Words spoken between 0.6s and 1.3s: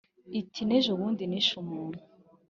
"n' ejobundi